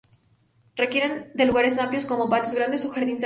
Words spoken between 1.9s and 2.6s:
como: patios